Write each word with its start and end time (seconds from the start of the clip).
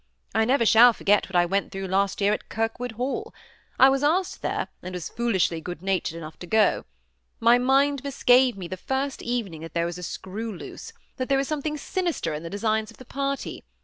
I 0.33 0.45
never 0.45 0.65
shall 0.65 0.93
forget 0.93 1.29
what 1.29 1.35
I 1.35 1.45
went 1.45 1.71
through 1.71 1.87
last 1.87 2.21
year 2.21 2.33
at 2.33 2.49
Kirwood 2.49 2.93
Hall. 2.93 3.35
I 3.77 3.87
was 3.89 4.01
asked 4.01 4.41
there, 4.41 4.67
and 4.81 4.95
was 4.95 5.09
foolishly 5.09 5.61
good 5.61 5.83
natured 5.83 6.17
enough 6.17 6.39
to 6.39 6.47
go. 6.47 6.85
My 7.39 7.59
mind 7.59 8.03
misgave 8.03 8.57
me 8.57 8.67
the 8.67 8.77
first 8.77 9.21
evening 9.21 9.61
that 9.61 9.75
there 9.75 9.85
was 9.85 9.99
a 9.99 10.01
screw 10.01 10.57
loose,— 10.57 10.91
that 11.17 11.29
there 11.29 11.37
was 11.37 11.47
something 11.47 11.77
sinister 11.77 12.33
in 12.33 12.41
the 12.41 12.49
designs 12.49 12.89
of 12.89 12.97
the 12.97 13.05
party. 13.05 13.63